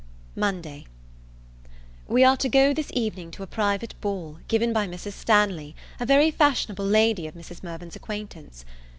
Monday. 0.35 0.87
We 2.07 2.23
are 2.23 2.35
to 2.37 2.49
go 2.49 2.73
this 2.73 2.89
evening 2.91 3.29
to 3.29 3.43
a 3.43 3.45
private 3.45 3.93
ball, 4.01 4.39
given 4.47 4.73
by 4.73 4.87
Mrs. 4.87 5.13
Stanley, 5.13 5.75
a 5.99 6.07
very 6.07 6.31
fashionable 6.31 6.85
lady 6.85 7.27
of 7.27 7.35
Mrs. 7.35 7.61
Mirvan's 7.61 7.95
acquaintance. 7.97 8.65